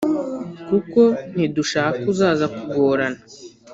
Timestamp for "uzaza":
2.11-2.45